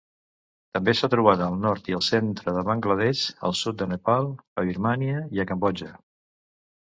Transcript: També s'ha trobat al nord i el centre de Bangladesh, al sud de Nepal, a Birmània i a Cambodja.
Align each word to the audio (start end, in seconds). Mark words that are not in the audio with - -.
També 0.77 0.93
s'ha 0.99 1.09
trobat 1.13 1.41
al 1.47 1.57
nord 1.65 1.89
i 1.91 1.95
el 1.97 2.03
centre 2.05 2.53
de 2.55 2.63
Bangladesh, 2.69 3.21
al 3.49 3.55
sud 3.61 3.77
de 3.81 3.87
Nepal, 3.93 4.29
a 4.61 4.63
Birmània 4.71 5.23
i 5.39 5.43
a 5.43 5.45
Cambodja. 5.53 5.93